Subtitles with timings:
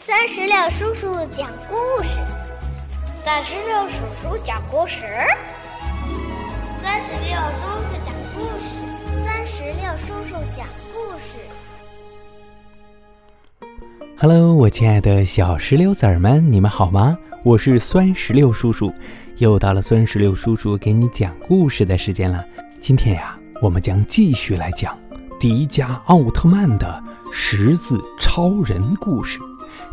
[0.00, 2.20] 三十六叔叔讲故事，
[3.24, 5.02] 三十六叔叔讲故事，
[6.80, 8.78] 三十六叔叔讲故事，
[9.24, 10.64] 三十六叔叔讲
[10.94, 11.40] 故事。
[14.16, 17.18] Hello，我亲爱的小石榴籽儿们，你们好吗？
[17.44, 18.94] 我是酸石榴叔叔，
[19.38, 22.42] 又到了酸石榴叔叔给你讲故事的时间了。
[22.80, 24.96] 今天呀，我们将继续来讲
[25.40, 27.02] 迪迦奥特曼的
[27.32, 29.40] 十字超人故事。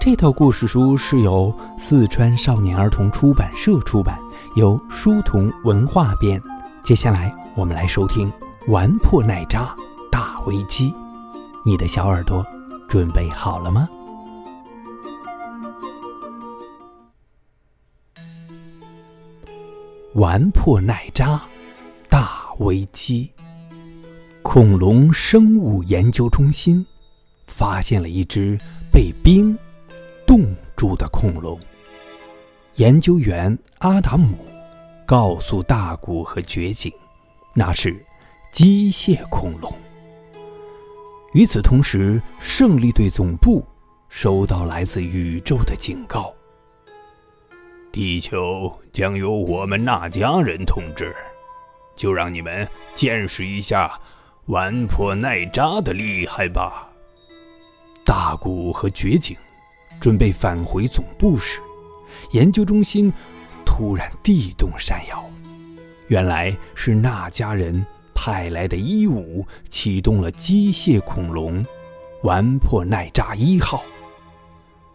[0.00, 4.18] 这套故事书是由四川少年儿童出版社出版，
[4.56, 6.42] 由书童文化编。
[6.82, 8.30] 接下来，我们来收听
[8.72, 9.74] 《玩破奶渣
[10.10, 10.90] 大危机》。
[11.64, 12.44] 你的小耳朵
[12.88, 13.88] 准备好了吗？
[20.14, 21.40] 玩破奶渣
[22.08, 23.30] 大危机。
[24.42, 26.84] 恐龙生物研究中心
[27.46, 28.58] 发现了一只
[28.92, 29.56] 被冰。
[30.26, 31.58] 冻住的恐龙。
[32.76, 34.36] 研究员阿达姆
[35.04, 36.90] 告诉大古和绝景，
[37.54, 38.04] 那是
[38.50, 39.72] 机械恐龙。
[41.34, 43.64] 与此同时，胜利队总部
[44.08, 46.34] 收到来自宇宙的警告：
[47.90, 51.14] 地球将由我们那家人统治，
[51.94, 54.00] 就让你们见识一下
[54.46, 56.88] 玩破耐扎的厉害吧！
[58.04, 59.36] 大古和绝景。
[60.02, 61.60] 准备返回总部时，
[62.32, 63.12] 研究中心
[63.64, 65.24] 突然地动山摇。
[66.08, 71.64] 原来是那家人派来的一五启动了机械恐龙
[72.24, 73.84] “玩破奈扎一号”。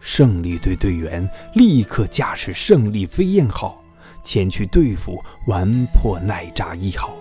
[0.00, 3.80] 胜利队队员立刻驾驶胜利飞燕号
[4.24, 7.14] 前去对付“玩破奈扎一号”，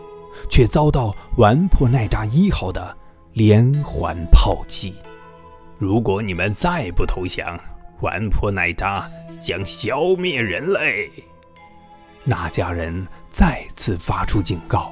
[0.50, 2.98] 却遭到“玩破奈扎一号”的
[3.34, 4.96] 连环炮击。
[5.80, 7.60] 如果你们再不投降，
[8.02, 11.10] 顽破奈扎将消灭人类。
[12.24, 14.92] 那家人再次发出警告。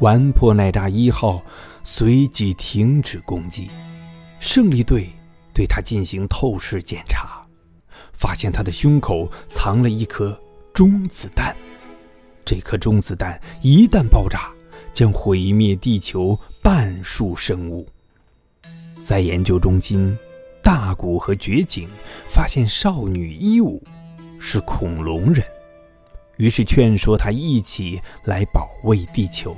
[0.00, 1.42] 顽破奈扎一号
[1.82, 3.68] 随即停止攻击。
[4.38, 5.10] 胜利队
[5.52, 7.44] 对他进行透视检查，
[8.12, 10.38] 发现他的胸口藏了一颗
[10.72, 11.56] 中子弹。
[12.44, 14.52] 这颗中子弹一旦爆炸，
[14.94, 17.88] 将毁灭地球半数生物。
[19.06, 20.18] 在研究中心，
[20.60, 21.88] 大古和绝景
[22.28, 23.80] 发现少女伊武
[24.40, 25.46] 是恐龙人，
[26.38, 29.56] 于是劝说她一起来保卫地球。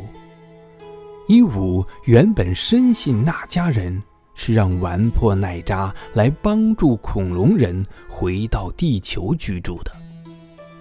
[1.29, 4.03] 伊武原本深信那家人
[4.35, 9.91] 是让玩破奈扎来帮助恐龙人回到地球居住的，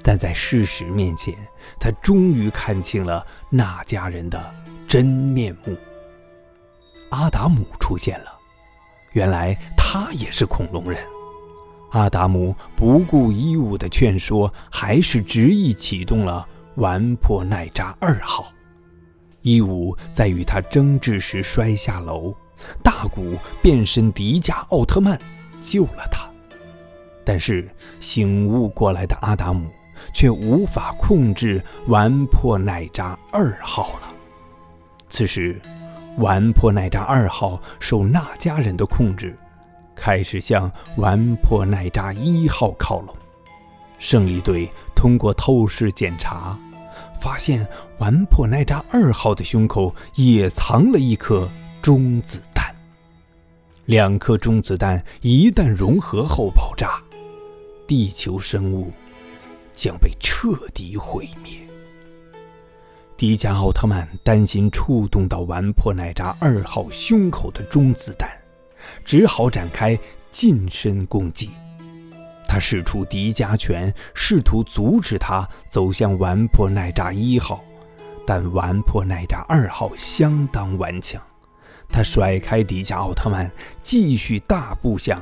[0.04, 1.34] 但在事实面前，
[1.80, 4.54] 他终于看清了那家人的
[4.90, 5.74] 真面目。
[7.12, 8.37] 阿达姆出现了。
[9.18, 11.04] 原来他也是恐龙人，
[11.90, 18.54] 阿达姆不顾伊武的劝说，还是执意启动了玩破奈扎二号。
[19.42, 22.32] 伊武在与他争执时摔下楼，
[22.84, 25.20] 大古变身迪迦奥特曼
[25.64, 26.30] 救了他。
[27.26, 27.68] 但是
[28.00, 29.68] 醒悟过来的阿达姆
[30.14, 34.14] 却无法控制玩破奈扎二号了。
[35.10, 35.60] 此时。
[36.18, 39.38] 玩破奈扎二号受那家人的控制，
[39.96, 43.16] 开始向玩破奈扎一号靠拢。
[44.00, 46.58] 胜利队通过透视检查，
[47.20, 47.66] 发现
[48.00, 51.48] 玩破奈扎二号的胸口也藏了一颗
[51.82, 52.76] 中子弹。
[53.86, 57.02] 两颗中子弹一旦融合后爆炸，
[57.88, 58.92] 地球生物
[59.74, 61.67] 将被彻底毁灭。
[63.18, 68.30] 迪迦奥特曼担心触动到完破奈扎二号胸口的中子弹，
[69.04, 69.98] 只好展开
[70.30, 71.50] 近身攻击。
[72.48, 77.64] 他使出迪迦拳，试图阻止他走向完破奈扎一号，
[78.24, 81.20] 但完破奈扎二号相当顽强。
[81.90, 83.50] 他甩开迪迦奥特曼，
[83.82, 85.20] 继续大步向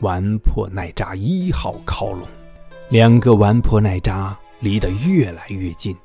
[0.00, 2.22] 完破奈扎一号靠拢。
[2.88, 5.96] 两个完破奈扎离得越来越近。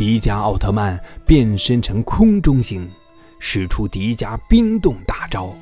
[0.00, 2.90] 迪迦奥特曼变身成空中星，
[3.38, 5.52] 使出迪迦冰冻大招，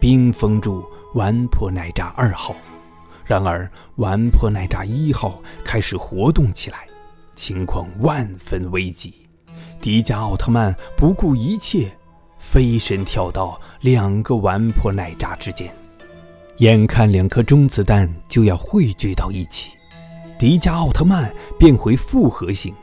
[0.00, 0.84] 冰封住
[1.14, 2.52] 完破奈扎二号。
[3.24, 6.88] 然而，完破奈扎一号开始活动起来，
[7.36, 9.14] 情况万分危急。
[9.80, 11.88] 迪迦奥特曼不顾一切，
[12.40, 15.72] 飞身跳到两个完破奈扎之间，
[16.56, 19.74] 眼看两颗中子弹就要汇聚到一起，
[20.40, 22.74] 迪迦奥特曼变回复合型。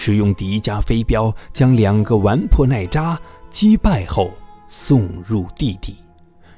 [0.00, 4.30] 使用迪迦飞镖将两个顽破奈扎击败后
[4.68, 5.96] 送入地底，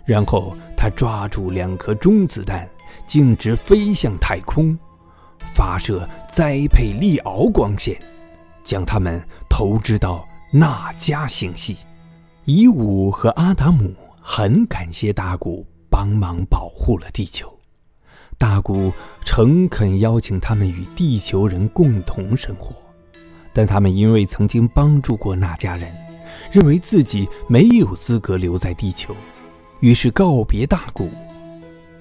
[0.05, 2.69] 然后他抓住两颗中子弹，
[3.07, 4.79] 径直飞向太空，
[5.55, 7.99] 发射栽培利敖光线，
[8.63, 11.79] 将它们投掷到纳迦星系。
[12.45, 17.51] 伊武和阿达姆很感谢大古帮忙保护了地球。
[18.37, 18.93] 大古
[19.25, 22.75] 诚恳邀请他们与地球人共同生活，
[23.53, 25.93] 但他们因为曾经帮助过那家人，
[26.53, 29.15] 认为自己没有资格留在地球，
[29.81, 31.11] 于是告别大古，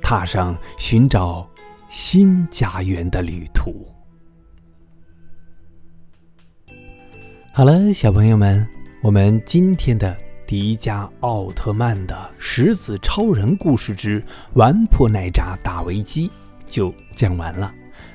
[0.02, 1.48] 踏上寻找
[1.90, 3.88] 新家园的旅途。
[7.54, 8.68] 好了，小朋友们，
[9.04, 10.18] 我们今天的。
[10.50, 14.20] 迪迦奥特曼的石子超人故事之
[14.54, 16.28] 玩破奈扎大危机
[16.66, 17.72] 就讲完了。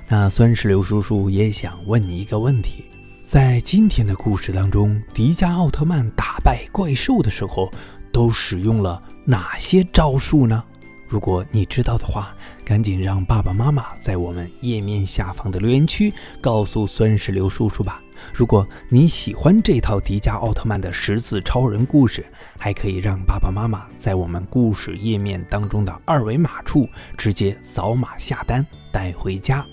[0.09, 2.87] 那酸石榴叔叔也想问你一个问题：
[3.25, 7.73] 在今天的故事当中，迪迦奥特曼打败怪兽的时候，
[8.13, 10.63] 都使用了哪些招数呢？
[11.09, 12.37] 如果你知道的话，
[12.67, 17.99] 赶紧让爸爸妈妈在我们页面下方的留言区告诉酸石榴叔叔吧。
[18.35, 22.27] 如果你喜欢这套迪迦奥特曼的十字超人故事，
[22.59, 26.87] 还可以让爸爸妈妈在我们故事页面当中的二维码处
[27.17, 29.67] 直接扫码下单带回家。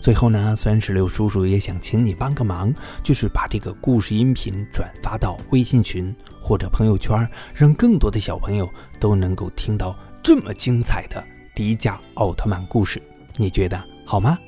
[0.00, 2.72] 最后呢，酸石榴叔叔也想请你帮个忙，
[3.02, 8.68] 就是把这个故事音频转发到微信群或者朋友圈，让更多的小朋友
[8.98, 11.22] 都能够听到这么精彩的
[11.54, 13.00] 迪迦奥特曼故事。
[13.36, 14.38] 你觉得好吗？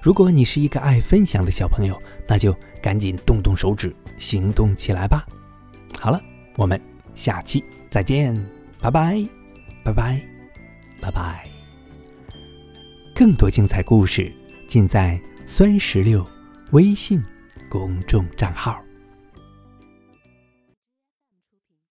[0.00, 5.26] 如果你是一个爱分享的小朋友，那就赶紧动动手指，行动起来吧！
[5.98, 6.20] 好了，
[6.56, 6.80] 我们
[7.14, 8.32] 下期再见，
[8.80, 9.26] 拜拜，
[9.82, 10.20] 拜拜，
[11.00, 11.48] 拜拜。
[13.12, 14.32] 更多精彩故事
[14.66, 16.26] 尽在酸石榴
[16.72, 17.22] 微信
[17.68, 18.85] 公众账号。